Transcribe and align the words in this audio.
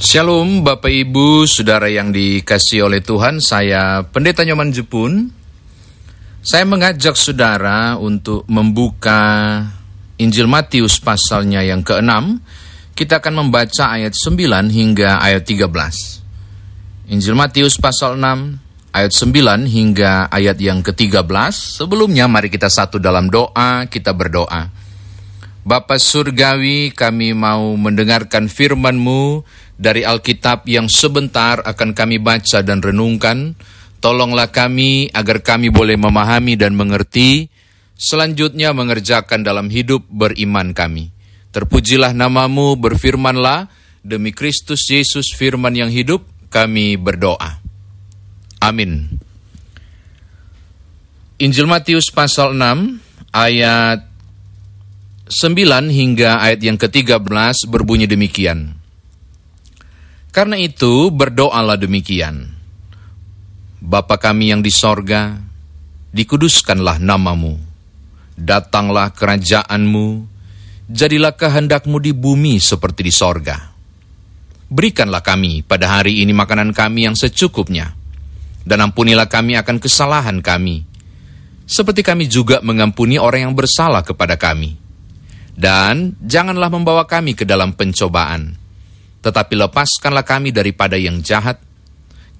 Shalom 0.00 0.64
Bapak 0.64 0.88
Ibu, 0.88 1.44
Saudara 1.44 1.84
yang 1.92 2.08
dikasih 2.08 2.88
oleh 2.88 3.04
Tuhan, 3.04 3.36
saya 3.44 4.00
Pendeta 4.00 4.48
Nyoman 4.48 4.72
Jepun. 4.72 5.28
Saya 6.40 6.64
mengajak 6.64 7.20
Saudara 7.20 8.00
untuk 8.00 8.48
membuka 8.48 9.60
Injil 10.16 10.48
Matius 10.48 11.04
pasalnya 11.04 11.60
yang 11.60 11.84
ke-6. 11.84 12.16
Kita 12.96 13.20
akan 13.20 13.44
membaca 13.44 13.92
ayat 13.92 14.16
9 14.16 14.72
hingga 14.72 15.20
ayat 15.20 15.44
13. 15.44 15.68
Injil 17.12 17.36
Matius 17.36 17.76
pasal 17.76 18.16
6 18.16 18.96
ayat 18.96 19.12
9 19.12 19.68
hingga 19.68 20.32
ayat 20.32 20.56
yang 20.64 20.80
ke-13. 20.80 21.28
Sebelumnya 21.76 22.24
mari 22.24 22.48
kita 22.48 22.72
satu 22.72 22.96
dalam 22.96 23.28
doa, 23.28 23.84
kita 23.84 24.16
berdoa. 24.16 24.79
Bapa 25.60 26.00
Surgawi, 26.00 26.88
kami 26.96 27.36
mau 27.36 27.76
mendengarkan 27.76 28.48
firman-Mu 28.48 29.44
dari 29.76 30.08
Alkitab 30.08 30.64
yang 30.64 30.88
sebentar 30.88 31.60
akan 31.60 31.92
kami 31.92 32.16
baca 32.16 32.64
dan 32.64 32.80
renungkan. 32.80 33.52
Tolonglah 34.00 34.48
kami 34.48 35.12
agar 35.12 35.44
kami 35.44 35.68
boleh 35.68 36.00
memahami 36.00 36.56
dan 36.56 36.72
mengerti, 36.72 37.52
selanjutnya 37.92 38.72
mengerjakan 38.72 39.44
dalam 39.44 39.68
hidup 39.68 40.08
beriman 40.08 40.72
kami. 40.72 41.12
Terpujilah 41.52 42.16
namamu, 42.16 42.80
berfirmanlah, 42.80 43.68
demi 44.00 44.32
Kristus 44.32 44.88
Yesus 44.88 45.36
firman 45.36 45.76
yang 45.76 45.92
hidup, 45.92 46.24
kami 46.48 46.96
berdoa. 46.96 47.60
Amin. 48.64 49.20
Injil 51.40 51.68
Matius 51.68 52.12
pasal 52.12 52.52
6 52.52 53.00
ayat 53.32 54.09
9 55.30 55.94
hingga 55.94 56.42
ayat 56.42 56.58
yang 56.58 56.74
ke-13 56.74 57.70
berbunyi 57.70 58.10
demikian. 58.10 58.74
Karena 60.34 60.58
itu 60.58 61.06
berdoalah 61.14 61.78
demikian. 61.78 62.50
Bapa 63.78 64.18
kami 64.18 64.50
yang 64.50 64.58
di 64.58 64.74
sorga, 64.74 65.38
dikuduskanlah 66.10 66.98
namamu. 66.98 67.62
Datanglah 68.34 69.14
kerajaanmu, 69.14 70.26
jadilah 70.90 71.38
kehendakmu 71.38 72.02
di 72.02 72.10
bumi 72.10 72.58
seperti 72.58 73.06
di 73.06 73.14
sorga. 73.14 73.70
Berikanlah 74.66 75.22
kami 75.22 75.62
pada 75.62 75.94
hari 75.94 76.26
ini 76.26 76.34
makanan 76.34 76.74
kami 76.74 77.06
yang 77.06 77.14
secukupnya, 77.14 77.94
dan 78.66 78.82
ampunilah 78.82 79.30
kami 79.30 79.54
akan 79.54 79.78
kesalahan 79.78 80.42
kami, 80.42 80.82
seperti 81.70 82.02
kami 82.02 82.26
juga 82.26 82.58
mengampuni 82.66 83.14
orang 83.14 83.46
yang 83.46 83.54
bersalah 83.54 84.02
kepada 84.02 84.34
kami 84.34 84.89
dan 85.60 86.16
janganlah 86.24 86.72
membawa 86.72 87.04
kami 87.04 87.36
ke 87.36 87.44
dalam 87.44 87.76
pencobaan, 87.76 88.56
tetapi 89.20 89.60
lepaskanlah 89.60 90.24
kami 90.24 90.56
daripada 90.56 90.96
yang 90.96 91.20
jahat, 91.20 91.60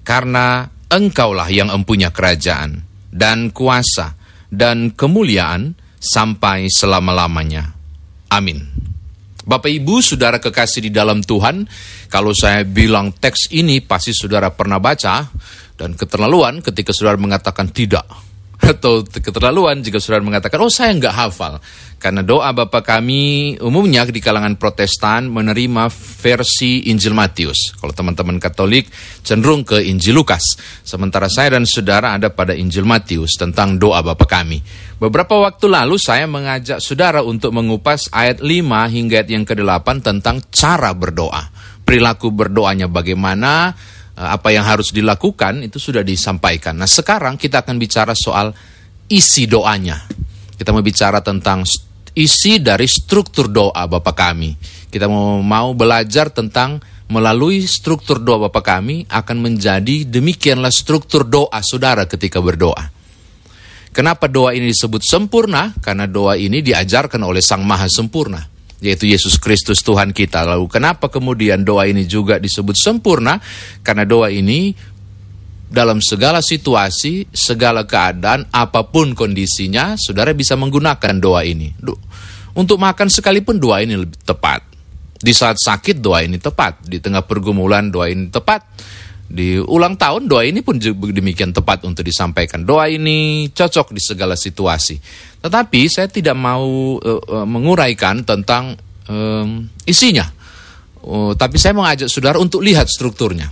karena 0.01 0.65
engkaulah 0.89 1.45
yang 1.53 1.69
empunya 1.69 2.09
kerajaan, 2.09 2.81
dan 3.13 3.53
kuasa, 3.53 4.17
dan 4.49 4.89
kemuliaan, 4.97 5.77
sampai 6.01 6.65
selama-lamanya. 6.65 7.77
Amin. 8.33 8.65
Bapak 9.45 9.69
Ibu, 9.69 10.01
Saudara 10.01 10.41
kekasih 10.41 10.89
di 10.89 10.91
dalam 10.93 11.21
Tuhan, 11.21 11.69
kalau 12.09 12.33
saya 12.33 12.65
bilang 12.65 13.13
teks 13.13 13.53
ini 13.53 13.85
pasti 13.85 14.17
Saudara 14.17 14.49
pernah 14.49 14.81
baca, 14.81 15.29
dan 15.77 15.93
keterlaluan 15.93 16.65
ketika 16.65 16.89
Saudara 16.89 17.21
mengatakan 17.21 17.69
tidak, 17.69 18.09
atau 18.61 19.01
keterlaluan 19.03 19.81
jika 19.81 19.97
saudara 19.97 20.21
mengatakan, 20.21 20.61
oh 20.61 20.69
saya 20.69 20.93
nggak 20.93 21.15
hafal. 21.15 21.57
Karena 22.01 22.25
doa 22.25 22.49
Bapa 22.49 22.81
kami 22.81 23.53
umumnya 23.61 24.09
di 24.09 24.17
kalangan 24.17 24.57
protestan 24.57 25.29
menerima 25.29 25.85
versi 25.93 26.89
Injil 26.89 27.13
Matius. 27.13 27.77
Kalau 27.77 27.93
teman-teman 27.93 28.41
Katolik 28.41 28.89
cenderung 29.21 29.61
ke 29.61 29.85
Injil 29.85 30.17
Lukas. 30.17 30.41
Sementara 30.81 31.29
saya 31.29 31.53
dan 31.53 31.69
saudara 31.69 32.17
ada 32.17 32.33
pada 32.33 32.57
Injil 32.57 32.89
Matius 32.89 33.37
tentang 33.37 33.77
doa 33.77 34.01
Bapa 34.01 34.25
kami. 34.25 34.65
Beberapa 34.97 35.37
waktu 35.45 35.69
lalu 35.69 36.01
saya 36.01 36.25
mengajak 36.25 36.81
saudara 36.81 37.21
untuk 37.21 37.53
mengupas 37.53 38.09
ayat 38.09 38.41
5 38.41 38.49
hingga 38.89 39.21
ayat 39.21 39.29
yang 39.29 39.45
ke-8 39.45 40.01
tentang 40.01 40.41
cara 40.49 40.97
berdoa. 40.97 41.53
Perilaku 41.85 42.33
berdoanya 42.33 42.89
bagaimana, 42.89 43.77
apa 44.15 44.51
yang 44.51 44.67
harus 44.67 44.91
dilakukan 44.91 45.63
itu 45.63 45.79
sudah 45.79 46.03
disampaikan. 46.03 46.75
Nah 46.77 46.89
sekarang 46.89 47.39
kita 47.39 47.63
akan 47.63 47.75
bicara 47.79 48.13
soal 48.13 48.51
isi 49.07 49.47
doanya. 49.47 49.97
Kita 50.55 50.69
mau 50.75 50.83
bicara 50.83 51.23
tentang 51.23 51.65
isi 52.13 52.61
dari 52.61 52.85
struktur 52.85 53.49
doa 53.49 53.87
Bapak 53.87 54.15
kami. 54.15 54.53
Kita 54.91 55.07
mau, 55.07 55.39
mau 55.41 55.71
belajar 55.73 56.29
tentang 56.29 56.83
melalui 57.11 57.65
struktur 57.65 58.21
doa 58.21 58.47
Bapak 58.47 58.63
kami 58.63 59.09
akan 59.09 59.37
menjadi 59.41 60.05
demikianlah 60.07 60.71
struktur 60.71 61.25
doa 61.27 61.59
saudara 61.63 62.05
ketika 62.05 62.39
berdoa. 62.39 62.91
Kenapa 63.91 64.31
doa 64.31 64.55
ini 64.55 64.71
disebut 64.71 65.03
sempurna? 65.03 65.75
Karena 65.83 66.07
doa 66.07 66.39
ini 66.39 66.63
diajarkan 66.63 67.19
oleh 67.27 67.43
Sang 67.43 67.67
Maha 67.67 67.91
Sempurna 67.91 68.51
yaitu 68.81 69.05
Yesus 69.07 69.37
Kristus 69.37 69.85
Tuhan 69.85 70.11
kita. 70.11 70.41
Lalu 70.43 70.65
kenapa 70.67 71.07
kemudian 71.07 71.61
doa 71.61 71.85
ini 71.85 72.09
juga 72.09 72.41
disebut 72.41 72.73
sempurna? 72.73 73.37
Karena 73.85 74.03
doa 74.03 74.33
ini 74.33 74.73
dalam 75.71 76.03
segala 76.03 76.43
situasi, 76.43 77.31
segala 77.31 77.87
keadaan, 77.87 78.43
apa 78.51 78.83
pun 78.91 79.15
kondisinya, 79.15 79.95
saudara 79.95 80.35
bisa 80.35 80.59
menggunakan 80.59 81.15
doa 81.21 81.47
ini. 81.47 81.71
Untuk 82.51 82.75
makan 82.75 83.07
sekalipun 83.07 83.55
doa 83.55 83.79
ini 83.79 83.95
lebih 83.95 84.19
tepat. 84.27 84.67
Di 85.21 85.31
saat 85.31 85.61
sakit 85.61 86.01
doa 86.01 86.25
ini 86.25 86.41
tepat, 86.41 86.83
di 86.83 86.99
tengah 86.99 87.23
pergumulan 87.23 87.87
doa 87.87 88.11
ini 88.11 88.27
tepat, 88.27 88.65
di 89.31 89.55
ulang 89.55 89.95
tahun 89.95 90.27
doa 90.27 90.43
ini 90.43 90.59
pun 90.59 90.75
demikian 90.75 91.55
tepat 91.55 91.87
untuk 91.87 92.03
disampaikan. 92.03 92.67
Doa 92.67 92.91
ini 92.91 93.47
cocok 93.47 93.95
di 93.95 94.01
segala 94.03 94.35
situasi. 94.35 94.99
Tetapi 95.39 95.79
saya 95.87 96.11
tidak 96.11 96.35
mau 96.35 96.99
uh, 96.99 97.21
uh, 97.23 97.47
menguraikan 97.47 98.27
tentang 98.27 98.75
um, 99.07 99.71
isinya. 99.87 100.27
Uh, 100.99 101.31
tapi 101.39 101.55
saya 101.55 101.71
mengajak 101.71 102.11
saudara 102.11 102.43
untuk 102.43 102.59
lihat 102.59 102.91
strukturnya. 102.91 103.47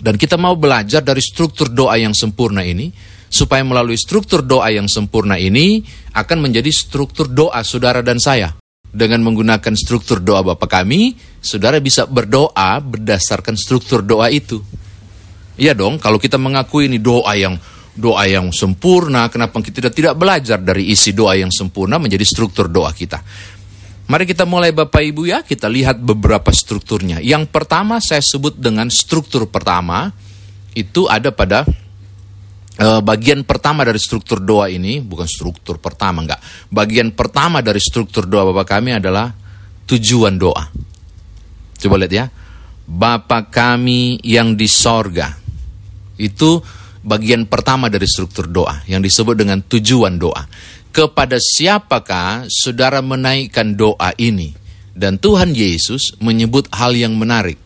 Dan 0.00 0.16
kita 0.16 0.40
mau 0.40 0.56
belajar 0.56 1.04
dari 1.04 1.20
struktur 1.20 1.68
doa 1.68 2.00
yang 2.00 2.16
sempurna 2.16 2.64
ini, 2.64 2.88
supaya 3.28 3.60
melalui 3.64 4.00
struktur 4.00 4.40
doa 4.40 4.72
yang 4.72 4.88
sempurna 4.88 5.36
ini 5.36 5.84
akan 6.16 6.40
menjadi 6.40 6.72
struktur 6.72 7.28
doa 7.28 7.60
saudara 7.60 8.00
dan 8.00 8.16
saya. 8.16 8.63
Dengan 8.94 9.26
menggunakan 9.26 9.74
struktur 9.74 10.22
doa 10.22 10.46
Bapak 10.46 10.70
kami, 10.70 11.18
saudara 11.42 11.82
bisa 11.82 12.06
berdoa 12.06 12.78
berdasarkan 12.78 13.58
struktur 13.58 14.06
doa 14.06 14.30
itu. 14.30 14.62
Iya 15.58 15.74
dong, 15.74 15.98
kalau 15.98 16.22
kita 16.22 16.38
mengakui 16.38 16.86
ini 16.86 17.02
doa 17.02 17.34
yang 17.34 17.58
doa 17.94 18.26
yang 18.26 18.50
sempurna, 18.54 19.30
kenapa 19.30 19.62
kita 19.62 19.90
tidak 19.90 20.14
belajar 20.18 20.58
dari 20.58 20.90
isi 20.90 21.14
doa 21.14 21.34
yang 21.38 21.50
sempurna 21.50 21.98
menjadi 21.98 22.22
struktur 22.26 22.66
doa 22.70 22.90
kita. 22.90 23.22
Mari 24.04 24.28
kita 24.28 24.44
mulai 24.44 24.70
Bapak 24.74 25.00
Ibu 25.00 25.22
ya, 25.24 25.40
kita 25.40 25.64
lihat 25.70 25.98
beberapa 25.98 26.52
strukturnya. 26.52 27.24
Yang 27.24 27.48
pertama 27.48 27.98
saya 27.98 28.20
sebut 28.20 28.58
dengan 28.58 28.92
struktur 28.92 29.48
pertama, 29.48 30.12
itu 30.76 31.08
ada 31.08 31.32
pada 31.32 31.64
uh, 32.80 33.00
bagian 33.04 33.46
pertama 33.46 33.84
dari 33.86 34.00
struktur 34.00 34.42
doa 34.42 34.70
ini, 34.70 34.98
bukan 35.02 35.28
struktur 35.28 35.78
pertama 35.78 36.24
enggak. 36.24 36.40
Bagian 36.70 37.14
pertama 37.14 37.60
dari 37.60 37.78
struktur 37.78 38.26
doa 38.26 38.50
Bapak 38.50 38.78
kami 38.78 38.96
adalah 38.96 39.30
tujuan 39.86 40.34
doa. 40.40 40.64
Coba 41.78 41.94
lihat 42.00 42.12
ya. 42.12 42.26
Bapa 42.84 43.48
kami 43.48 44.20
yang 44.20 44.56
di 44.56 44.68
sorga. 44.68 45.32
Itu 46.20 46.60
bagian 47.04 47.48
pertama 47.48 47.88
dari 47.88 48.04
struktur 48.04 48.48
doa 48.48 48.84
yang 48.88 49.00
disebut 49.00 49.36
dengan 49.36 49.64
tujuan 49.64 50.20
doa. 50.20 50.44
Kepada 50.94 51.40
siapakah 51.42 52.46
saudara 52.46 53.02
menaikkan 53.02 53.74
doa 53.74 54.14
ini? 54.14 54.54
Dan 54.94 55.18
Tuhan 55.18 55.58
Yesus 55.58 56.14
menyebut 56.22 56.70
hal 56.70 56.94
yang 56.94 57.18
menarik 57.18 57.58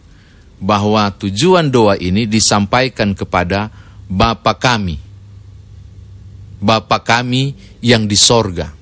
bahwa 0.58 1.12
tujuan 1.12 1.69
doa 1.69 1.94
ini 2.00 2.25
disampaikan 2.25 3.12
kepada 3.12 3.69
Bapa 4.08 4.56
kami. 4.56 4.96
Bapa 6.58 6.99
kami 7.05 7.55
yang 7.84 8.08
di 8.08 8.16
sorga. 8.19 8.72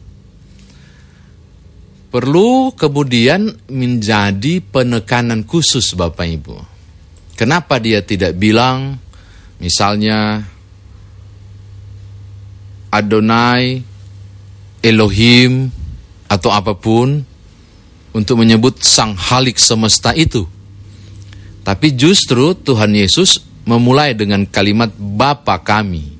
Perlu 2.08 2.72
kemudian 2.72 3.50
menjadi 3.68 4.62
penekanan 4.62 5.44
khusus 5.44 5.92
Bapak 5.92 6.24
Ibu. 6.24 6.56
Kenapa 7.36 7.76
dia 7.76 8.00
tidak 8.00 8.38
bilang 8.40 8.96
Misalnya 9.56 10.44
Adonai, 12.92 13.80
Elohim, 14.84 15.72
atau 16.28 16.50
apa 16.52 16.76
pun 16.76 17.24
untuk 18.12 18.36
menyebut 18.40 18.80
sang 18.84 19.16
halik 19.16 19.56
semesta 19.60 20.12
itu. 20.16 20.44
Tapi 21.64 21.92
justru 21.98 22.54
Tuhan 22.54 22.94
Yesus 22.94 23.42
memulai 23.66 24.14
dengan 24.14 24.46
kalimat 24.46 24.94
Bapa 24.94 25.60
kami. 25.60 26.14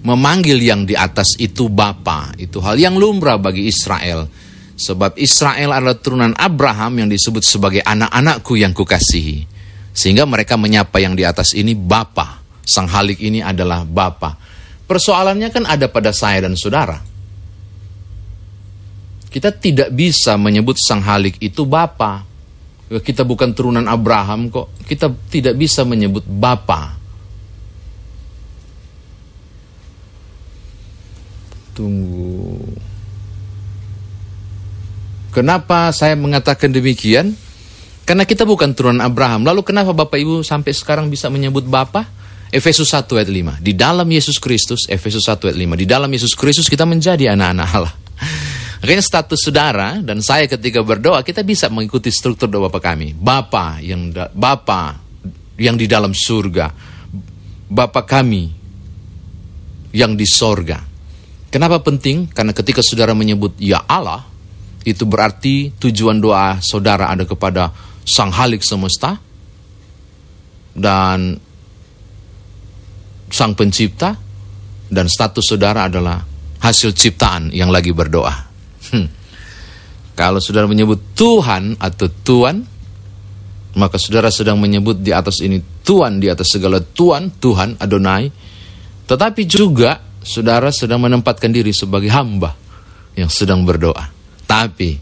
Memanggil 0.00 0.58
yang 0.58 0.82
di 0.84 0.98
atas 0.98 1.38
itu 1.38 1.70
Bapa, 1.70 2.34
itu 2.36 2.58
hal 2.58 2.76
yang 2.76 2.98
lumrah 2.98 3.38
bagi 3.38 3.70
Israel. 3.70 4.26
Sebab 4.80 5.20
Israel 5.20 5.76
adalah 5.76 5.96
turunan 6.00 6.32
Abraham 6.34 7.04
yang 7.04 7.08
disebut 7.12 7.44
sebagai 7.44 7.84
anak-anakku 7.84 8.56
yang 8.56 8.72
kukasihi. 8.72 9.44
Sehingga 9.92 10.24
mereka 10.24 10.56
menyapa 10.56 10.96
yang 11.04 11.12
di 11.12 11.22
atas 11.28 11.52
ini 11.52 11.76
Bapa. 11.76 12.40
Sang 12.64 12.88
Halik 12.88 13.20
ini 13.20 13.44
adalah 13.44 13.84
Bapa. 13.84 14.40
Persoalannya 14.88 15.52
kan 15.52 15.68
ada 15.68 15.84
pada 15.92 16.16
saya 16.16 16.48
dan 16.48 16.56
saudara. 16.56 16.96
Kita 19.28 19.52
tidak 19.52 19.92
bisa 19.92 20.40
menyebut 20.40 20.80
Sang 20.80 21.04
Halik 21.04 21.36
itu 21.44 21.68
Bapa. 21.68 22.24
Kita 22.90 23.22
bukan 23.22 23.54
turunan 23.54 23.86
Abraham 23.86 24.50
kok. 24.50 24.74
Kita 24.82 25.06
tidak 25.30 25.54
bisa 25.54 25.86
menyebut 25.86 26.26
Bapa. 26.26 26.98
Tunggu. 31.70 32.58
Kenapa 35.30 35.94
saya 35.94 36.18
mengatakan 36.18 36.74
demikian? 36.74 37.38
Karena 38.02 38.26
kita 38.26 38.42
bukan 38.42 38.74
turunan 38.74 38.98
Abraham. 39.06 39.46
Lalu 39.46 39.62
kenapa 39.62 39.94
Bapak 39.94 40.18
Ibu 40.18 40.42
sampai 40.42 40.74
sekarang 40.74 41.06
bisa 41.06 41.30
menyebut 41.30 41.62
Bapa? 41.70 42.10
Efesus 42.50 42.90
1 42.90 43.06
ayat 43.14 43.30
5. 43.30 43.62
Di 43.62 43.78
dalam 43.78 44.10
Yesus 44.10 44.42
Kristus, 44.42 44.90
Efesus 44.90 45.22
1 45.30 45.46
ayat 45.46 45.54
5. 45.54 45.78
Di 45.78 45.86
dalam 45.86 46.10
Yesus 46.10 46.34
Kristus 46.34 46.66
kita 46.66 46.82
menjadi 46.82 47.30
anak-anak 47.38 47.70
Allah. 47.70 47.94
Makanya 48.80 49.04
status 49.04 49.44
saudara 49.44 50.00
dan 50.00 50.24
saya 50.24 50.48
ketika 50.48 50.80
berdoa 50.80 51.20
kita 51.20 51.44
bisa 51.44 51.68
mengikuti 51.68 52.08
struktur 52.08 52.48
doa 52.48 52.72
Bapak 52.72 52.80
kami. 52.80 53.12
Bapa 53.12 53.76
yang 53.84 54.08
Bapa 54.32 54.96
yang 55.60 55.76
di 55.76 55.84
dalam 55.84 56.16
surga. 56.16 56.72
Bapa 57.68 58.08
kami 58.08 58.48
yang 59.92 60.16
di 60.16 60.24
sorga. 60.24 60.80
Kenapa 61.52 61.84
penting? 61.84 62.32
Karena 62.32 62.56
ketika 62.56 62.80
saudara 62.80 63.12
menyebut 63.12 63.60
ya 63.60 63.84
Allah, 63.84 64.24
itu 64.88 65.04
berarti 65.04 65.76
tujuan 65.76 66.16
doa 66.16 66.56
saudara 66.64 67.12
ada 67.12 67.28
kepada 67.28 67.68
Sang 68.08 68.32
Halik 68.32 68.64
semesta 68.64 69.20
dan 70.72 71.36
Sang 73.28 73.52
Pencipta 73.52 74.16
dan 74.88 75.06
status 75.06 75.44
saudara 75.44 75.84
adalah 75.86 76.24
hasil 76.64 76.96
ciptaan 76.96 77.52
yang 77.52 77.68
lagi 77.68 77.92
berdoa. 77.92 78.49
Hmm. 78.90 79.08
Kalau 80.20 80.36
saudara 80.36 80.68
menyebut 80.68 81.16
Tuhan 81.16 81.80
atau 81.80 82.12
Tuhan, 82.12 82.60
maka 83.80 83.96
saudara 83.96 84.28
sedang 84.28 84.60
menyebut 84.60 85.00
di 85.00 85.14
atas 85.14 85.40
ini 85.40 85.62
Tuhan, 85.80 86.20
di 86.20 86.28
atas 86.28 86.52
segala 86.52 86.82
Tuhan, 86.82 87.40
Tuhan 87.40 87.80
Adonai. 87.80 88.28
Tetapi 89.08 89.42
juga 89.48 89.96
saudara 90.20 90.68
sedang 90.74 91.00
menempatkan 91.00 91.48
diri 91.48 91.72
sebagai 91.72 92.12
hamba 92.12 92.52
yang 93.16 93.32
sedang 93.32 93.64
berdoa. 93.64 94.12
Tapi 94.44 94.98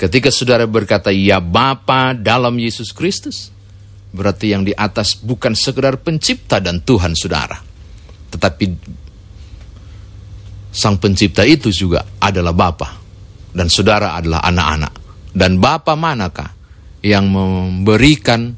ketika 0.00 0.32
saudara 0.32 0.64
berkata 0.64 1.12
ya 1.12 1.42
Bapa 1.42 2.16
dalam 2.16 2.56
Yesus 2.56 2.96
Kristus, 2.96 3.52
berarti 4.08 4.56
yang 4.56 4.64
di 4.64 4.72
atas 4.72 5.20
bukan 5.20 5.52
sekedar 5.52 6.00
pencipta 6.00 6.64
dan 6.64 6.80
Tuhan 6.80 7.12
saudara. 7.12 7.60
Tetapi 8.32 8.64
sang 10.72 10.96
pencipta 10.96 11.44
itu 11.44 11.68
juga 11.68 12.08
adalah 12.16 12.56
Bapa 12.56 13.01
dan 13.52 13.68
saudara 13.68 14.16
adalah 14.16 14.40
anak-anak. 14.44 14.92
Dan 15.32 15.56
Bapa 15.60 15.96
manakah 15.96 16.50
yang 17.00 17.28
memberikan 17.28 18.52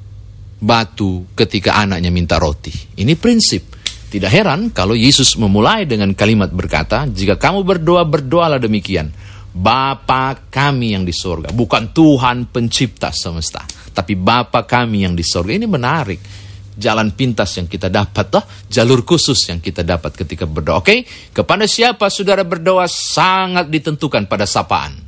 batu 0.58 1.28
ketika 1.34 1.78
anaknya 1.78 2.10
minta 2.10 2.38
roti? 2.38 2.72
Ini 2.98 3.14
prinsip. 3.14 3.74
Tidak 4.10 4.30
heran 4.30 4.70
kalau 4.70 4.94
Yesus 4.94 5.34
memulai 5.34 5.90
dengan 5.90 6.14
kalimat 6.14 6.46
berkata, 6.46 7.10
jika 7.10 7.34
kamu 7.34 7.66
berdoa, 7.66 8.06
berdoalah 8.06 8.62
demikian. 8.62 9.10
Bapa 9.54 10.50
kami 10.50 10.98
yang 10.98 11.06
di 11.06 11.14
sorga. 11.14 11.50
Bukan 11.54 11.94
Tuhan 11.94 12.50
pencipta 12.50 13.14
semesta. 13.14 13.62
Tapi 13.66 14.18
Bapa 14.18 14.66
kami 14.66 15.06
yang 15.06 15.14
di 15.14 15.22
sorga. 15.22 15.54
Ini 15.54 15.66
menarik. 15.66 16.43
Jalan 16.74 17.14
pintas 17.14 17.54
yang 17.54 17.70
kita 17.70 17.86
dapat. 17.86 18.30
Toh? 18.34 18.44
Jalur 18.66 19.06
khusus 19.06 19.38
yang 19.46 19.62
kita 19.62 19.86
dapat 19.86 20.14
ketika 20.18 20.44
berdoa. 20.44 20.82
Oke? 20.82 20.84
Okay? 20.84 20.98
Kepada 21.30 21.64
siapa 21.70 22.10
saudara 22.10 22.42
berdoa 22.42 22.90
sangat 22.90 23.70
ditentukan 23.70 24.26
pada 24.26 24.44
sapaan. 24.44 24.98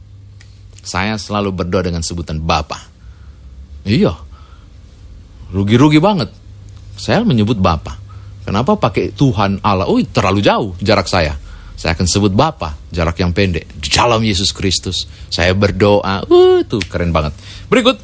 Saya 0.86 1.18
selalu 1.18 1.50
berdoa 1.50 1.90
dengan 1.90 2.06
sebutan 2.06 2.38
Bapa. 2.38 2.78
Iya. 3.82 4.14
Rugi-rugi 5.50 5.98
banget. 5.98 6.30
Saya 6.94 7.26
menyebut 7.26 7.58
Bapa. 7.58 7.98
Kenapa 8.46 8.78
pakai 8.78 9.10
Tuhan 9.10 9.58
Allah? 9.66 9.90
Oh, 9.90 9.98
terlalu 9.98 10.38
jauh 10.38 10.70
jarak 10.78 11.10
saya. 11.10 11.34
Saya 11.76 11.92
akan 11.92 12.06
sebut 12.08 12.32
Bapa, 12.32 12.78
jarak 12.88 13.20
yang 13.20 13.36
pendek. 13.36 13.68
Di 13.76 13.92
dalam 13.92 14.22
Yesus 14.24 14.54
Kristus, 14.54 15.04
saya 15.28 15.52
berdoa. 15.52 16.24
Uh, 16.24 16.64
tuh 16.64 16.80
keren 16.88 17.12
banget. 17.12 17.36
Berikut, 17.68 18.00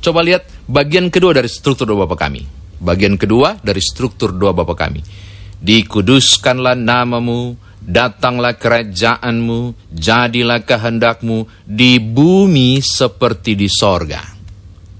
coba 0.00 0.24
lihat 0.24 0.48
bagian 0.64 1.12
kedua 1.12 1.36
dari 1.36 1.50
struktur 1.50 1.84
doa 1.84 2.06
Bapa 2.08 2.16
kami. 2.16 2.61
Bagian 2.82 3.14
kedua 3.14 3.62
dari 3.62 3.78
struktur 3.78 4.34
doa 4.34 4.50
Bapa 4.50 4.74
kami. 4.74 4.98
Dikuduskanlah 5.62 6.74
namamu, 6.74 7.54
datanglah 7.78 8.58
kerajaanmu, 8.58 9.94
jadilah 9.94 10.66
kehendakmu 10.66 11.46
di 11.62 12.02
bumi 12.02 12.82
seperti 12.82 13.54
di 13.54 13.70
sorga. 13.70 14.18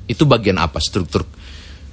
Itu 0.06 0.22
bagian 0.30 0.62
apa 0.62 0.78
struktur? 0.78 1.26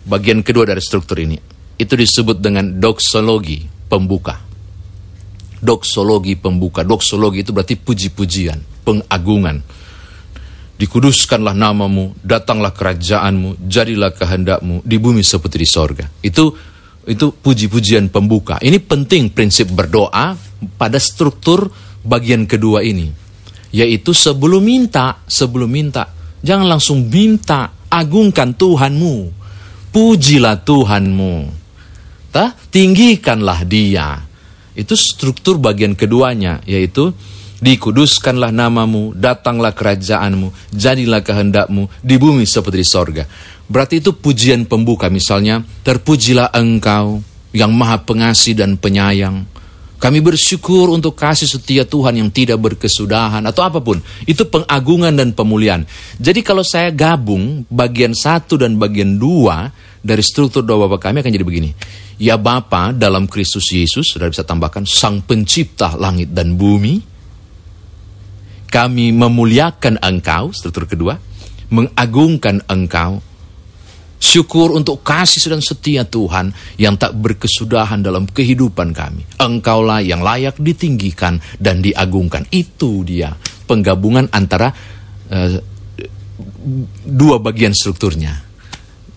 Bagian 0.06 0.46
kedua 0.46 0.70
dari 0.70 0.82
struktur 0.86 1.18
ini. 1.18 1.42
Itu 1.74 1.98
disebut 1.98 2.38
dengan 2.38 2.78
doksologi, 2.78 3.66
pembuka 3.90 4.50
doksologi 5.60 6.40
pembuka. 6.40 6.82
Doksologi 6.82 7.44
itu 7.44 7.52
berarti 7.52 7.76
puji-pujian, 7.76 8.84
pengagungan. 8.88 9.62
Dikuduskanlah 10.80 11.52
namamu, 11.52 12.16
datanglah 12.24 12.72
kerajaanmu, 12.72 13.68
jadilah 13.68 14.16
kehendakmu 14.16 14.80
di 14.88 14.96
bumi 14.96 15.20
seperti 15.20 15.60
di 15.60 15.68
sorga. 15.68 16.08
Itu 16.24 16.56
itu 17.04 17.36
puji-pujian 17.36 18.08
pembuka. 18.08 18.56
Ini 18.64 18.80
penting 18.80 19.36
prinsip 19.36 19.68
berdoa 19.76 20.40
pada 20.80 20.96
struktur 20.96 21.68
bagian 22.00 22.48
kedua 22.48 22.80
ini. 22.80 23.12
Yaitu 23.76 24.16
sebelum 24.16 24.64
minta, 24.64 25.20
sebelum 25.28 25.68
minta, 25.68 26.08
jangan 26.40 26.80
langsung 26.80 27.12
minta, 27.12 27.76
agungkan 27.92 28.56
Tuhanmu. 28.56 29.16
Pujilah 29.92 30.64
Tuhanmu. 30.64 31.36
Tah, 32.32 32.56
tinggikanlah 32.72 33.68
dia 33.68 34.30
itu 34.80 34.96
struktur 34.96 35.60
bagian 35.60 35.92
keduanya, 35.92 36.64
yaitu 36.64 37.12
dikuduskanlah 37.60 38.52
namamu, 38.52 39.12
datanglah 39.16 39.76
kerajaanmu, 39.76 40.52
jadilah 40.72 41.24
kehendakmu 41.24 41.92
di 42.00 42.16
bumi 42.16 42.48
seperti 42.48 42.78
di 42.82 42.88
sorga. 42.88 43.24
Berarti 43.70 44.02
itu 44.02 44.16
pujian 44.16 44.66
pembuka, 44.66 45.12
misalnya, 45.12 45.62
terpujilah 45.86 46.50
engkau 46.56 47.22
yang 47.54 47.70
maha 47.76 48.02
pengasih 48.02 48.58
dan 48.58 48.80
penyayang. 48.80 49.46
Kami 50.00 50.24
bersyukur 50.24 50.96
untuk 50.96 51.20
kasih 51.20 51.44
setia 51.44 51.84
Tuhan 51.84 52.16
yang 52.16 52.32
tidak 52.32 52.56
berkesudahan 52.64 53.44
atau 53.44 53.68
apa 53.68 53.84
pun. 53.84 54.00
Itu 54.24 54.48
pengagungan 54.48 55.12
dan 55.12 55.36
pemulihan. 55.36 55.84
Jadi 56.16 56.40
kalau 56.40 56.64
saya 56.64 56.88
gabung 56.88 57.68
bagian 57.68 58.16
satu 58.16 58.56
dan 58.56 58.80
bagian 58.80 59.20
dua 59.20 59.68
dari 60.00 60.24
struktur 60.24 60.64
doa 60.64 60.88
Bapak 60.88 61.12
kami 61.12 61.20
akan 61.20 61.32
jadi 61.36 61.44
begini. 61.44 61.70
Ya 62.16 62.40
Bapa 62.40 62.96
dalam 62.96 63.28
Kristus 63.28 63.68
Yesus, 63.76 64.16
sudah 64.16 64.32
bisa 64.32 64.48
tambahkan, 64.48 64.88
Sang 64.88 65.20
Pencipta 65.20 66.00
langit 66.00 66.32
dan 66.32 66.56
bumi, 66.56 67.00
kami 68.70 69.12
memuliakan 69.12 70.00
Engkau, 70.02 70.54
struktur 70.54 70.86
kedua, 70.86 71.18
mengagungkan 71.74 72.62
Engkau, 72.70 73.22
syukur 74.22 74.78
untuk 74.78 75.02
kasih 75.02 75.58
dan 75.58 75.62
setia 75.62 76.06
Tuhan 76.06 76.54
yang 76.78 76.96
tak 76.96 77.18
berkesudahan 77.18 78.06
dalam 78.06 78.30
kehidupan 78.30 78.94
kami. 78.94 79.26
Engkaulah 79.42 80.06
yang 80.06 80.22
layak 80.22 80.62
ditinggikan 80.62 81.42
dan 81.58 81.82
diagungkan. 81.82 82.46
Itu 82.54 83.02
dia 83.02 83.34
penggabungan 83.66 84.30
antara 84.30 84.70
uh, 85.34 85.58
dua 87.04 87.42
bagian 87.42 87.74
strukturnya. 87.74 88.48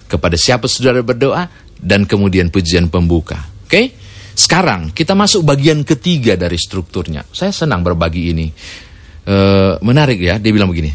Kepada 0.09 0.37
siapa 0.37 0.69
saudara 0.69 1.01
berdoa, 1.01 1.49
dan 1.83 2.07
kemudian 2.07 2.49
pujian 2.49 2.87
pembuka. 2.87 3.43
Oke? 3.67 3.69
Okay? 3.69 3.87
Sekarang 4.33 4.95
kita 4.97 5.13
masuk 5.13 5.45
bagian 5.45 5.85
ketiga 5.85 6.39
dari 6.39 6.57
strukturnya. 6.57 7.27
Saya 7.35 7.53
senang 7.53 7.85
berbagi 7.85 8.33
ini. 8.33 8.47
E, 9.23 9.37
menarik 9.83 10.19
ya, 10.19 10.39
dia 10.39 10.53
bilang 10.55 10.71
begini. 10.71 10.91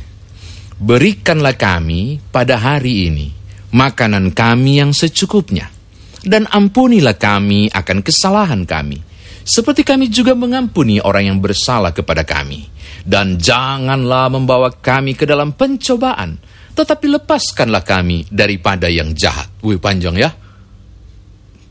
Berikanlah 0.78 1.58
kami 1.58 2.22
pada 2.30 2.60
hari 2.60 3.10
ini 3.10 3.28
makanan 3.74 4.32
kami 4.36 4.84
yang 4.84 4.92
secukupnya. 4.94 5.70
Dan 6.28 6.44
ampunilah 6.50 7.16
kami 7.16 7.72
akan 7.72 8.04
kesalahan 8.04 8.68
kami. 8.68 9.00
Seperti 9.48 9.88
kami 9.88 10.12
juga 10.12 10.36
mengampuni 10.36 11.00
orang 11.00 11.32
yang 11.32 11.40
bersalah 11.40 11.96
kepada 11.96 12.28
kami. 12.28 12.68
Dan 13.08 13.40
janganlah 13.40 14.28
membawa 14.28 14.68
kami 14.76 15.16
ke 15.16 15.24
dalam 15.24 15.56
pencobaan. 15.56 16.36
Tetapi 16.76 17.06
lepaskanlah 17.16 17.88
kami 17.88 18.28
daripada 18.28 18.92
yang 18.92 19.16
jahat. 19.16 19.48
Wih 19.64 19.80
panjang 19.80 20.20
ya 20.20 20.47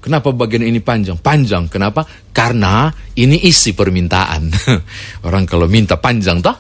Kenapa 0.06 0.30
bagian 0.30 0.62
ini 0.62 0.78
panjang? 0.78 1.18
Panjang, 1.18 1.66
kenapa? 1.66 2.06
Karena 2.30 2.86
ini 3.18 3.42
isi 3.42 3.74
permintaan. 3.74 4.54
Orang 5.26 5.50
kalau 5.50 5.66
minta 5.66 5.98
panjang 5.98 6.38
toh. 6.38 6.54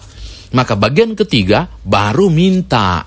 Maka 0.50 0.74
bagian 0.74 1.14
ketiga 1.14 1.70
baru 1.86 2.26
minta. 2.26 3.06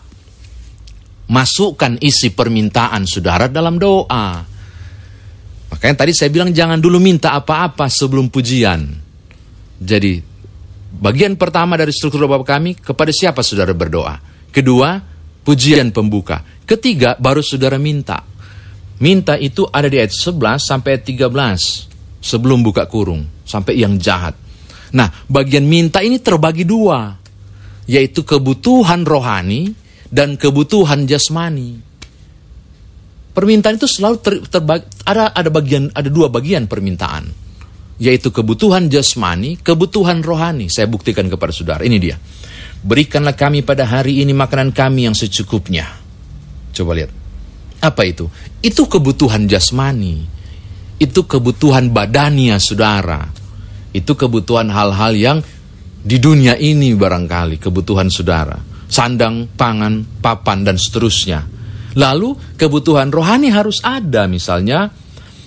Masukkan 1.27 1.99
isi 1.99 2.31
permintaan 2.31 3.03
saudara 3.03 3.51
dalam 3.51 3.75
doa. 3.75 4.39
Makanya 5.75 6.07
tadi 6.07 6.15
saya 6.15 6.31
bilang 6.31 6.55
jangan 6.55 6.79
dulu 6.79 7.03
minta 7.03 7.35
apa-apa 7.35 7.91
sebelum 7.91 8.31
pujian. 8.31 8.95
Jadi 9.75 10.23
bagian 11.03 11.35
pertama 11.35 11.75
dari 11.75 11.91
struktur 11.91 12.23
doa 12.23 12.39
kami 12.47 12.79
kepada 12.79 13.11
siapa 13.11 13.43
saudara 13.43 13.75
berdoa. 13.75 14.15
Kedua, 14.55 15.03
pujian 15.43 15.91
pembuka. 15.91 16.47
Ketiga, 16.63 17.19
baru 17.19 17.43
saudara 17.43 17.75
minta. 17.75 18.28
Minta 18.99 19.39
itu 19.39 19.63
ada 19.71 19.87
di 19.87 19.95
ayat 19.95 20.11
11 20.11 20.59
sampai 20.59 20.99
ayat 20.99 21.03
13 21.07 22.19
sebelum 22.19 22.59
buka 22.59 22.83
kurung 22.85 23.23
sampai 23.47 23.79
yang 23.79 23.95
jahat. 23.95 24.35
Nah, 24.91 25.07
bagian 25.29 25.63
minta 25.63 26.03
ini 26.03 26.19
terbagi 26.19 26.67
dua, 26.67 27.15
yaitu 27.87 28.27
kebutuhan 28.27 29.07
rohani 29.07 29.71
dan 30.11 30.35
kebutuhan 30.35 31.07
jasmani. 31.07 31.79
Permintaan 33.31 33.77
itu 33.77 33.87
selalu 33.87 34.15
ter, 34.19 34.33
terbagi, 34.49 34.85
ada 35.05 35.31
ada 35.31 35.49
bagian 35.53 35.93
ada 35.93 36.09
dua 36.09 36.27
bagian 36.27 36.65
permintaan, 36.65 37.29
yaitu 38.01 38.33
kebutuhan 38.33 38.89
jasmani, 38.89 39.61
kebutuhan 39.61 40.25
rohani. 40.25 40.67
Saya 40.67 40.89
buktikan 40.89 41.29
kepada 41.29 41.53
saudara. 41.53 41.85
Ini 41.85 41.97
dia. 42.01 42.17
Berikanlah 42.79 43.37
kami 43.37 43.61
pada 43.61 43.85
hari 43.85 44.25
ini 44.25 44.33
makanan 44.33 44.73
kami 44.73 45.05
yang 45.05 45.15
secukupnya. 45.15 45.85
Coba 46.73 46.97
lihat. 46.97 47.18
Apa 47.79 48.03
itu? 48.03 48.27
Itu 48.59 48.87
kebutuhan 48.87 49.47
jasmani. 49.47 50.27
Itu 50.99 51.23
kebutuhan 51.23 51.95
badania 51.95 52.59
saudara 52.59 53.39
itu 53.89 54.13
kebutuhan 54.13 54.69
hal-hal 54.69 55.13
yang 55.17 55.37
di 55.99 56.21
dunia 56.21 56.55
ini 56.55 56.93
barangkali 56.93 57.57
kebutuhan 57.57 58.07
saudara. 58.07 58.55
Sandang, 58.89 59.45
pangan, 59.53 60.21
papan, 60.21 60.65
dan 60.65 60.77
seterusnya. 60.77 61.45
Lalu 61.97 62.57
kebutuhan 62.57 63.13
rohani 63.13 63.53
harus 63.53 63.81
ada 63.85 64.25
misalnya. 64.25 64.89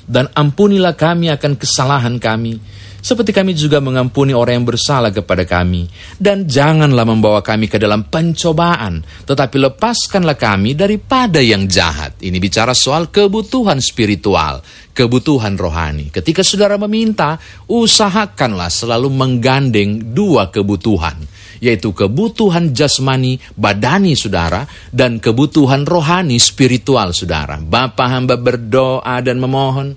Dan 0.03 0.29
ampunilah 0.35 0.99
kami 0.99 1.31
akan 1.31 1.55
kesalahan 1.57 2.19
kami 2.19 2.59
seperti 3.03 3.35
kami 3.35 3.59
juga 3.59 3.83
mengampuni 3.83 4.31
orang 4.31 4.63
yang 4.63 4.69
bersalah 4.71 5.11
kepada 5.11 5.43
kami. 5.43 5.91
Dan 6.15 6.47
janganlah 6.47 7.03
membawa 7.03 7.43
kami 7.43 7.67
ke 7.67 7.75
dalam 7.75 8.07
pencobaan, 8.07 9.03
tetapi 9.27 9.59
lepaskanlah 9.59 10.39
kami 10.39 10.79
daripada 10.79 11.43
yang 11.43 11.67
jahat. 11.67 12.23
Ini 12.23 12.39
bicara 12.39 12.71
soal 12.79 13.11
kebutuhan 13.11 13.83
spiritual, 13.83 14.63
kebutuhan 14.95 15.59
rohani. 15.59 16.15
Ketika 16.15 16.47
saudara 16.47 16.79
meminta, 16.79 17.43
usahakanlah 17.67 18.71
selalu 18.71 19.11
menggandeng 19.11 20.15
dua 20.15 20.55
kebutuhan 20.55 21.43
yaitu 21.63 21.95
kebutuhan 21.95 22.75
jasmani 22.75 23.39
badani 23.55 24.19
saudara 24.19 24.67
dan 24.91 25.23
kebutuhan 25.23 25.87
rohani 25.87 26.43
spiritual 26.43 27.15
saudara. 27.15 27.63
Bapa 27.63 28.11
hamba 28.11 28.35
berdoa 28.35 29.23
dan 29.23 29.39
memohon 29.39 29.95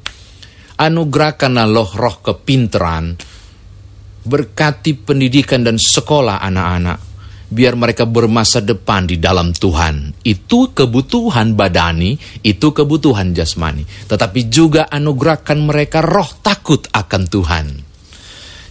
anugerahkanlah 0.76 1.68
loh 1.68 1.92
roh 1.96 2.20
kepinteran, 2.20 3.16
berkati 4.26 4.98
pendidikan 4.98 5.64
dan 5.64 5.80
sekolah 5.80 6.42
anak-anak, 6.44 7.00
biar 7.48 7.78
mereka 7.80 8.04
bermasa 8.04 8.60
depan 8.60 9.08
di 9.08 9.22
dalam 9.22 9.56
Tuhan. 9.56 10.26
Itu 10.26 10.76
kebutuhan 10.76 11.56
badani, 11.56 12.18
itu 12.44 12.68
kebutuhan 12.76 13.32
jasmani. 13.32 13.86
Tetapi 13.86 14.40
juga 14.52 14.92
anugerahkan 14.92 15.58
mereka 15.64 16.04
roh 16.04 16.30
takut 16.42 16.84
akan 16.92 17.24
Tuhan. 17.30 17.68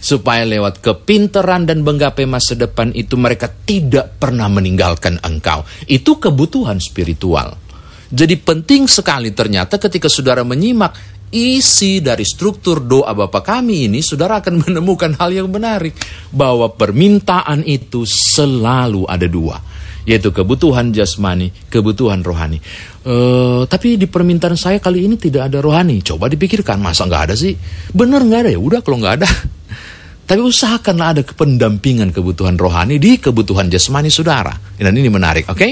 Supaya 0.05 0.45
lewat 0.45 0.85
kepinteran 0.85 1.65
dan 1.65 1.81
menggapai 1.81 2.29
masa 2.29 2.53
depan 2.53 2.93
itu 2.93 3.17
mereka 3.17 3.49
tidak 3.49 4.21
pernah 4.21 4.45
meninggalkan 4.45 5.17
engkau. 5.25 5.65
Itu 5.89 6.21
kebutuhan 6.21 6.77
spiritual. 6.77 7.64
Jadi 8.11 8.37
penting 8.37 8.85
sekali 8.85 9.33
ternyata 9.33 9.81
ketika 9.81 10.05
saudara 10.05 10.45
menyimak 10.45 11.15
isi 11.35 11.99
dari 11.99 12.23
struktur 12.23 12.79
doa 12.79 13.11
Bapa 13.11 13.41
kami 13.41 13.89
ini, 13.89 13.99
saudara 13.99 14.39
akan 14.39 14.55
menemukan 14.67 15.17
hal 15.17 15.33
yang 15.33 15.49
menarik. 15.49 15.97
Bahwa 16.29 16.71
permintaan 16.71 17.65
itu 17.65 18.05
selalu 18.05 19.03
ada 19.09 19.27
dua. 19.27 19.57
Yaitu 20.05 20.29
kebutuhan 20.29 20.93
jasmani, 20.93 21.49
kebutuhan 21.65 22.21
rohani. 22.21 22.61
Uh, 23.01 23.65
tapi 23.65 23.97
di 23.97 24.05
permintaan 24.05 24.53
saya 24.53 24.77
kali 24.77 25.09
ini 25.09 25.17
tidak 25.17 25.49
ada 25.49 25.65
rohani. 25.65 25.97
Coba 26.05 26.29
dipikirkan, 26.29 26.77
masa 26.77 27.09
nggak 27.09 27.23
ada 27.31 27.35
sih? 27.35 27.57
Bener 27.89 28.21
nggak 28.21 28.45
ada 28.45 28.51
ya? 28.53 28.59
Udah 28.61 28.79
kalau 28.85 29.01
nggak 29.01 29.15
ada. 29.17 29.29
Tapi 30.29 30.41
usahakanlah 30.41 31.07
ada 31.17 31.21
pendampingan 31.25 32.13
kebutuhan 32.13 32.57
rohani 32.57 33.01
di 33.01 33.17
kebutuhan 33.17 33.65
jasmani 33.65 34.13
saudara. 34.13 34.53
Dan 34.77 34.93
ini 34.93 35.09
menarik, 35.09 35.49
oke? 35.49 35.57
Okay? 35.57 35.71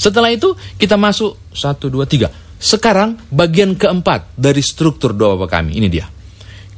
Setelah 0.00 0.32
itu 0.32 0.56
kita 0.80 0.96
masuk 0.96 1.36
satu 1.52 1.92
dua 1.92 2.08
tiga 2.08 2.32
sekarang 2.60 3.16
bagian 3.32 3.72
keempat 3.72 4.36
dari 4.36 4.60
struktur 4.60 5.16
doa 5.16 5.40
kami, 5.48 5.80
ini 5.80 5.88
dia. 5.88 6.04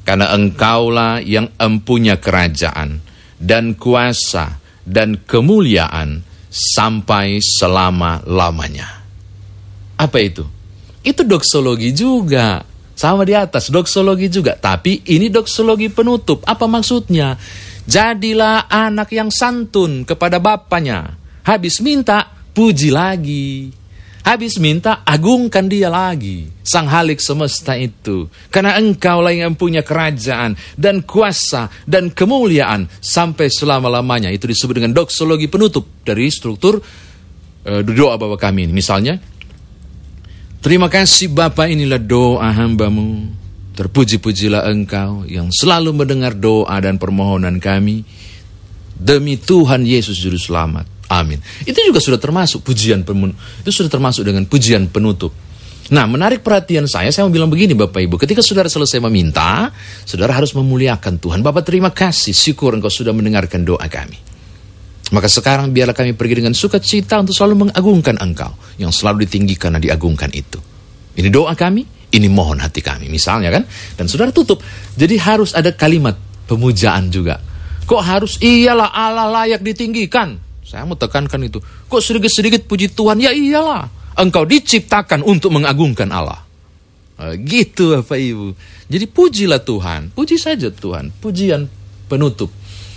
Karena 0.06 0.30
engkaulah 0.30 1.18
yang 1.18 1.50
empunya 1.58 2.22
kerajaan 2.22 3.02
dan 3.34 3.74
kuasa 3.74 4.62
dan 4.86 5.18
kemuliaan 5.26 6.22
sampai 6.46 7.42
selama-lamanya. 7.42 9.02
Apa 9.98 10.22
itu? 10.22 10.46
Itu 11.02 11.26
doksologi 11.26 11.90
juga. 11.90 12.62
Sama 12.94 13.26
di 13.26 13.34
atas, 13.34 13.66
doksologi 13.66 14.30
juga. 14.30 14.54
Tapi 14.54 15.02
ini 15.10 15.26
doksologi 15.34 15.90
penutup. 15.90 16.46
Apa 16.46 16.70
maksudnya? 16.70 17.34
Jadilah 17.82 18.70
anak 18.70 19.10
yang 19.10 19.34
santun 19.34 20.06
kepada 20.06 20.38
bapaknya. 20.38 21.18
Habis 21.42 21.82
minta, 21.82 22.41
puji 22.52 22.88
lagi. 22.92 23.72
Habis 24.22 24.62
minta, 24.62 25.02
agungkan 25.02 25.66
dia 25.66 25.90
lagi. 25.90 26.46
Sang 26.62 26.86
halik 26.86 27.18
semesta 27.18 27.74
itu. 27.74 28.30
Karena 28.54 28.78
engkau 28.78 29.18
lah 29.18 29.34
yang 29.34 29.58
punya 29.58 29.82
kerajaan 29.82 30.54
dan 30.78 31.02
kuasa 31.02 31.66
dan 31.90 32.14
kemuliaan 32.14 32.86
sampai 33.02 33.50
selama-lamanya. 33.50 34.30
Itu 34.30 34.46
disebut 34.46 34.78
dengan 34.78 34.94
doksologi 34.94 35.50
penutup 35.50 36.06
dari 36.06 36.30
struktur 36.30 36.78
uh, 36.78 37.80
doa 37.82 38.14
Bapak 38.14 38.46
kami 38.46 38.70
ini. 38.70 38.78
Misalnya, 38.78 39.18
Terima 40.62 40.86
kasih 40.86 41.26
Bapak 41.34 41.74
inilah 41.74 41.98
doa 41.98 42.54
hambamu. 42.54 43.34
Terpuji-pujilah 43.74 44.62
engkau 44.70 45.26
yang 45.26 45.50
selalu 45.50 45.90
mendengar 45.90 46.38
doa 46.38 46.78
dan 46.78 47.02
permohonan 47.02 47.58
kami. 47.58 48.06
Demi 48.94 49.34
Tuhan 49.42 49.82
Yesus 49.82 50.14
Juru 50.22 50.38
Selamat. 50.38 50.91
Amin. 51.12 51.44
Itu 51.68 51.76
juga 51.84 52.00
sudah 52.00 52.16
termasuk 52.16 52.64
pujian 52.64 53.04
itu 53.04 53.70
sudah 53.70 53.90
termasuk 53.92 54.24
dengan 54.24 54.48
pujian 54.48 54.88
penutup. 54.88 55.36
Nah, 55.92 56.08
menarik 56.08 56.40
perhatian 56.40 56.88
saya, 56.88 57.12
saya 57.12 57.28
mau 57.28 57.34
bilang 57.34 57.52
begini 57.52 57.76
Bapak 57.76 58.00
Ibu, 58.00 58.16
ketika 58.16 58.40
saudara 58.40 58.64
selesai 58.72 58.96
meminta, 59.02 59.68
saudara 60.08 60.32
harus 60.32 60.56
memuliakan 60.56 61.20
Tuhan. 61.20 61.44
Bapak 61.44 61.68
terima 61.68 61.92
kasih, 61.92 62.32
syukur 62.32 62.72
engkau 62.72 62.88
sudah 62.88 63.12
mendengarkan 63.12 63.60
doa 63.60 63.84
kami. 63.92 64.16
Maka 65.12 65.28
sekarang 65.28 65.68
biarlah 65.76 65.92
kami 65.92 66.16
pergi 66.16 66.40
dengan 66.40 66.56
sukacita 66.56 67.20
untuk 67.20 67.36
selalu 67.36 67.68
mengagungkan 67.68 68.16
engkau, 68.16 68.56
yang 68.80 68.88
selalu 68.88 69.28
ditinggikan 69.28 69.76
dan 69.76 69.84
diagungkan 69.84 70.32
itu. 70.32 70.56
Ini 71.12 71.28
doa 71.28 71.52
kami, 71.52 71.84
ini 72.16 72.28
mohon 72.32 72.56
hati 72.64 72.80
kami, 72.80 73.12
misalnya 73.12 73.52
kan. 73.52 73.68
Dan 73.92 74.08
saudara 74.08 74.32
tutup, 74.32 74.64
jadi 74.96 75.20
harus 75.20 75.52
ada 75.52 75.76
kalimat 75.76 76.16
pemujaan 76.48 77.12
juga. 77.12 77.36
Kok 77.84 78.00
harus 78.00 78.40
iyalah 78.40 78.88
Allah 78.88 79.28
layak 79.28 79.60
ditinggikan? 79.60 80.51
Saya 80.72 80.88
mau 80.88 80.96
tekankan 80.96 81.36
itu. 81.44 81.60
Kok 81.60 82.00
sedikit-sedikit 82.00 82.64
puji 82.64 82.96
Tuhan? 82.96 83.20
Ya 83.20 83.28
iyalah. 83.28 83.92
Engkau 84.16 84.48
diciptakan 84.48 85.20
untuk 85.20 85.52
mengagungkan 85.52 86.08
Allah. 86.08 86.40
Nah, 87.20 87.36
gitu 87.36 87.92
Bapak 88.00 88.16
Ibu. 88.16 88.56
Jadi 88.88 89.04
pujilah 89.04 89.60
Tuhan. 89.60 90.16
Puji 90.16 90.40
saja 90.40 90.72
Tuhan. 90.72 91.12
Pujian 91.20 91.68
penutup. 92.08 92.48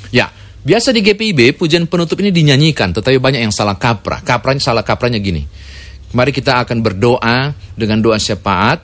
Ya, 0.07 0.31
biasa 0.63 0.95
di 0.95 1.03
GPIB 1.03 1.59
pujian 1.59 1.83
penutup 1.91 2.15
ini 2.23 2.31
dinyanyikan. 2.31 2.95
Tetapi 2.95 3.19
banyak 3.19 3.43
yang 3.43 3.51
salah 3.51 3.75
kaprah. 3.75 4.23
Kaprahnya 4.23 4.63
salah 4.63 4.87
kaprahnya 4.87 5.19
gini. 5.19 5.43
Mari 6.15 6.31
kita 6.31 6.63
akan 6.63 6.79
berdoa 6.79 7.51
dengan 7.75 7.99
doa 7.99 8.15
syafaat. 8.15 8.79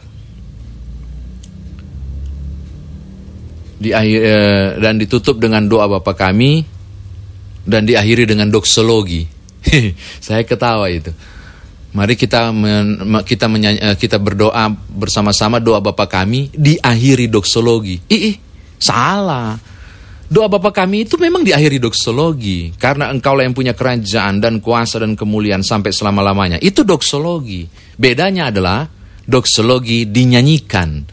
Di 3.79 3.95
akhir, 3.95 4.19
eh, 4.19 4.67
dan 4.83 5.00
ditutup 5.00 5.39
dengan 5.39 5.63
doa 5.63 5.88
Bapa 5.88 6.12
kami 6.12 6.71
dan 7.65 7.86
diakhiri 7.86 8.25
dengan 8.25 8.50
doksologi. 8.50 9.25
Saya 10.25 10.41
ketawa 10.46 10.89
itu. 10.89 11.13
Mari 11.91 12.15
kita 12.15 12.56
men, 12.56 13.20
kita 13.27 13.51
menyanyi, 13.51 13.80
eh, 13.84 13.96
kita 14.00 14.15
berdoa 14.15 14.72
bersama-sama 14.72 15.60
doa 15.60 15.84
Bapa 15.84 16.08
kami 16.08 16.48
diakhiri 16.56 17.27
doksologi. 17.27 18.00
Ih, 18.08 18.39
salah. 18.80 19.60
Doa 20.32 20.48
Bapa 20.48 20.72
kami 20.72 21.03
itu 21.03 21.20
memang 21.20 21.44
diakhiri 21.44 21.84
doksologi 21.84 22.72
karena 22.80 23.12
engkau 23.12 23.36
lah 23.36 23.44
yang 23.44 23.51
punya 23.51 23.75
kerajaan 23.75 24.39
dan 24.39 24.63
kuasa 24.63 25.03
dan 25.03 25.20
kemuliaan 25.20 25.60
sampai 25.60 25.91
selama-lamanya. 25.91 26.56
Itu 26.63 26.88
doksologi. 26.88 27.68
Bedanya 28.00 28.48
adalah 28.48 28.88
doksologi 29.27 30.08
dinyanyikan. 30.08 31.03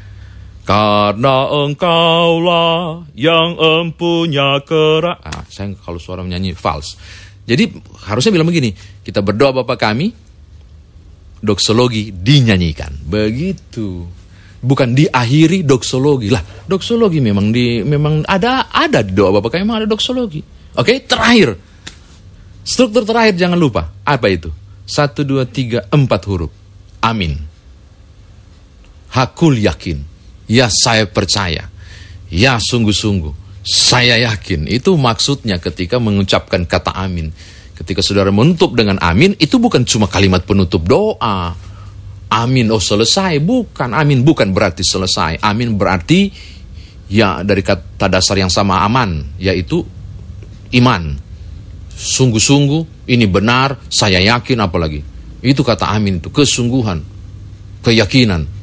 Karena 0.69 1.49
engkaulah 1.49 3.09
yang 3.17 3.57
empunya 3.57 4.61
kerak. 4.61 5.17
Ah, 5.25 5.41
saya 5.49 5.73
kalau 5.81 5.97
suara 5.97 6.21
menyanyi 6.21 6.53
fals. 6.53 7.01
Jadi 7.49 7.73
harusnya 8.05 8.37
bilang 8.37 8.53
begini, 8.53 8.77
kita 9.01 9.25
berdoa 9.25 9.65
Bapak 9.65 9.81
kami, 9.81 10.13
doksologi 11.41 12.13
dinyanyikan. 12.13 13.01
Begitu. 13.01 14.05
Bukan 14.61 14.93
diakhiri 14.93 15.65
doksologi. 15.65 16.29
Lah, 16.29 16.45
doksologi 16.69 17.25
memang 17.25 17.49
di 17.49 17.81
memang 17.81 18.29
ada 18.29 18.69
ada 18.69 19.01
di 19.01 19.17
doa 19.17 19.41
Bapak 19.41 19.57
kami 19.57 19.65
memang 19.65 19.81
ada 19.81 19.89
doksologi. 19.89 20.45
Oke, 20.77 21.01
terakhir. 21.09 21.57
Struktur 22.61 23.09
terakhir 23.09 23.41
jangan 23.41 23.57
lupa. 23.57 23.89
Apa 24.05 24.29
itu? 24.29 24.53
Satu, 24.85 25.25
dua, 25.25 25.49
tiga, 25.49 25.89
empat 25.89 26.21
huruf. 26.29 26.53
Amin. 27.01 27.41
Hakul 29.17 29.65
yakin 29.65 30.18
Ya 30.49 30.73
saya 30.73 31.05
percaya. 31.05 31.69
Ya 32.33 32.57
sungguh-sungguh. 32.57 33.63
Saya 33.69 34.17
yakin. 34.17 34.65
Itu 34.65 34.97
maksudnya 34.97 35.61
ketika 35.61 36.01
mengucapkan 36.01 36.65
kata 36.65 36.97
amin. 36.97 37.31
Ketika 37.77 38.03
saudara 38.03 38.35
menutup 38.35 38.75
dengan 38.75 38.99
amin, 38.99 39.37
itu 39.39 39.61
bukan 39.61 39.87
cuma 39.87 40.09
kalimat 40.11 40.43
penutup 40.43 40.83
doa. 40.89 41.55
Amin, 42.29 42.67
oh 42.75 42.83
selesai. 42.83 43.39
Bukan, 43.39 43.95
amin 43.95 44.25
bukan 44.27 44.51
berarti 44.51 44.83
selesai. 44.83 45.39
Amin 45.45 45.79
berarti 45.79 46.33
ya 47.09 47.41
dari 47.41 47.63
kata 47.65 48.11
dasar 48.11 48.37
yang 48.37 48.53
sama 48.53 48.83
aman, 48.85 49.39
yaitu 49.41 49.85
iman. 50.75 51.17
Sungguh-sungguh, 51.99 53.11
ini 53.11 53.27
benar, 53.27 53.79
saya 53.91 54.21
yakin 54.21 54.59
apalagi. 54.61 55.01
Itu 55.41 55.63
kata 55.63 55.89
amin 55.95 56.19
itu, 56.19 56.35
kesungguhan, 56.35 56.99
keyakinan. 57.83 58.58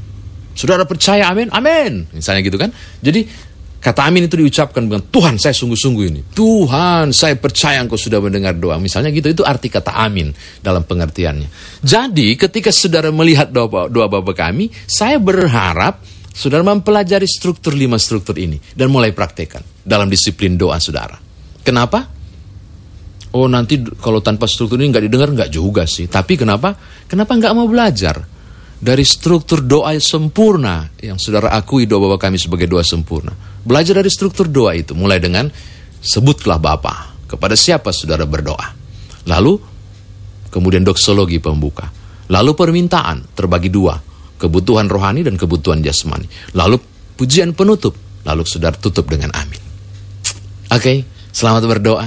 Saudara 0.56 0.88
percaya 0.88 1.28
amin? 1.28 1.52
Amin. 1.52 2.08
Misalnya 2.16 2.42
gitu 2.42 2.56
kan. 2.56 2.72
Jadi 3.04 3.28
kata 3.86 4.10
amin 4.10 4.26
itu 4.26 4.42
diucapkan 4.42 4.82
dengan 4.82 5.06
Tuhan 5.06 5.38
saya 5.38 5.54
sungguh-sungguh 5.54 6.06
ini. 6.10 6.22
Tuhan 6.34 7.14
saya 7.14 7.38
percaya 7.38 7.84
engkau 7.84 8.00
sudah 8.00 8.18
mendengar 8.18 8.58
doa. 8.58 8.82
Misalnya 8.82 9.14
gitu 9.14 9.30
itu 9.30 9.44
arti 9.46 9.70
kata 9.70 9.94
amin 9.94 10.34
dalam 10.64 10.88
pengertiannya. 10.88 11.46
Jadi 11.86 12.34
ketika 12.34 12.74
saudara 12.74 13.14
melihat 13.14 13.54
doa, 13.54 13.86
doa 13.86 14.08
Bapak 14.10 14.34
kami, 14.34 14.74
saya 14.90 15.22
berharap 15.22 16.02
saudara 16.34 16.66
mempelajari 16.66 17.30
struktur 17.30 17.78
lima 17.78 18.02
struktur 18.02 18.34
ini 18.42 18.58
dan 18.74 18.90
mulai 18.90 19.14
praktekkan 19.14 19.62
dalam 19.86 20.10
disiplin 20.10 20.58
doa 20.58 20.82
saudara. 20.82 21.22
Kenapa? 21.62 22.16
Oh 23.36 23.46
nanti 23.52 23.84
kalau 24.00 24.24
tanpa 24.24 24.48
struktur 24.48 24.80
ini 24.80 24.90
nggak 24.90 25.06
didengar 25.06 25.30
nggak 25.30 25.52
juga 25.54 25.84
sih. 25.86 26.10
Tapi 26.10 26.40
kenapa? 26.40 26.74
Kenapa 27.06 27.38
nggak 27.38 27.54
mau 27.54 27.70
belajar? 27.70 28.35
Dari 28.86 29.02
struktur 29.02 29.66
doa 29.66 29.98
yang 29.98 30.06
sempurna 30.06 30.94
yang 31.02 31.18
saudara 31.18 31.50
akui 31.58 31.90
doa 31.90 32.06
Bapak 32.06 32.30
kami 32.30 32.38
sebagai 32.38 32.70
doa 32.70 32.86
sempurna. 32.86 33.34
Belajar 33.66 33.98
dari 33.98 34.14
struktur 34.14 34.46
doa 34.46 34.78
itu 34.78 34.94
mulai 34.94 35.18
dengan 35.18 35.50
sebutlah 36.06 36.62
Bapa 36.62 37.18
kepada 37.26 37.58
siapa 37.58 37.90
saudara 37.90 38.30
berdoa. 38.30 38.78
Lalu 39.26 39.58
kemudian 40.54 40.86
doksologi 40.86 41.42
pembuka. 41.42 41.90
Lalu 42.30 42.54
permintaan 42.54 43.34
terbagi 43.34 43.74
dua, 43.74 43.98
kebutuhan 44.38 44.86
rohani 44.86 45.26
dan 45.26 45.34
kebutuhan 45.34 45.82
jasmani. 45.82 46.30
Lalu 46.54 46.78
pujian 47.18 47.58
penutup, 47.58 47.98
lalu 48.22 48.46
saudara 48.46 48.78
tutup 48.78 49.10
dengan 49.10 49.34
amin. 49.34 49.62
Oke, 50.70 50.78
okay, 50.78 50.98
selamat 51.34 51.64
berdoa. 51.66 52.06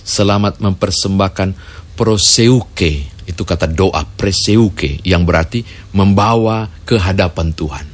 Selamat 0.00 0.60
mempersembahkan 0.60 1.56
proseuke 1.96 3.19
itu 3.30 3.46
kata 3.46 3.70
doa 3.70 4.02
preseuke 4.02 4.98
yang 5.06 5.22
berarti 5.22 5.62
membawa 5.94 6.66
ke 6.82 6.98
hadapan 6.98 7.54
Tuhan. 7.54 7.86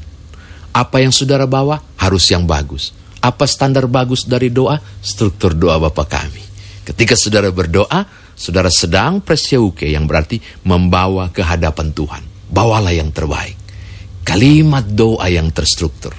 Apa 0.73 1.05
yang 1.05 1.13
saudara 1.13 1.45
bawa 1.45 1.81
harus 2.01 2.29
yang 2.33 2.45
bagus. 2.49 2.93
Apa 3.21 3.49
standar 3.49 3.89
bagus 3.89 4.25
dari 4.29 4.53
doa? 4.53 4.77
Struktur 5.01 5.57
doa 5.57 5.81
Bapa 5.81 6.05
kami. 6.05 6.41
Ketika 6.85 7.17
saudara 7.19 7.51
berdoa, 7.51 8.07
saudara 8.37 8.69
sedang 8.69 9.19
preseuke 9.25 9.89
yang 9.89 10.05
berarti 10.05 10.39
membawa 10.69 11.33
ke 11.33 11.43
hadapan 11.43 11.91
Tuhan. 11.91 12.23
Bawalah 12.53 12.95
yang 12.95 13.11
terbaik. 13.11 13.59
Kalimat 14.23 14.87
doa 14.87 15.27
yang 15.27 15.51
terstruktur. 15.51 16.15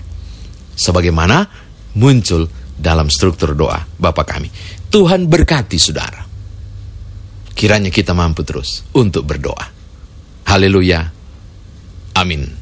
Sebagaimana 0.75 1.47
muncul 1.95 2.45
dalam 2.75 3.09
struktur 3.09 3.55
doa 3.55 3.79
Bapa 3.97 4.27
kami. 4.27 4.51
Tuhan 4.91 5.25
berkati 5.31 5.79
saudara. 5.79 6.26
Kiranya 7.57 7.89
kita 7.89 8.13
mampu 8.13 8.45
terus 8.45 8.85
untuk 8.93 9.25
berdoa. 9.25 9.65
Haleluya. 10.45 11.09
Amin. 12.13 12.56